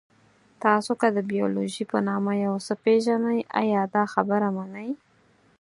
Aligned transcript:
تاسو 0.63 0.91
که 1.01 1.07
د 1.15 1.17
بیولوژي 1.31 1.83
په 1.91 1.97
نامه 2.09 2.33
یو 2.45 2.55
څه 2.65 2.73
پېژنئ، 2.83 3.39
ایا 3.61 3.81
دا 3.95 4.03
خبره 4.13 4.47
منئ؟ 4.57 4.91